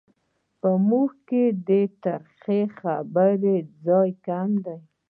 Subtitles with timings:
[0.59, 1.69] په موږ کې د
[2.03, 4.79] ترخې خبرې ځای کم دی.